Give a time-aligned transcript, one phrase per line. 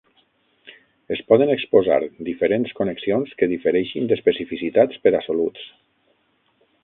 [1.15, 1.99] Es poden exposar
[2.29, 5.69] diferents connexions que difereixin d'especificitats per a soluts.